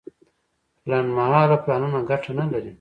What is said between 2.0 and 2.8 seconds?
ګټه نه لري.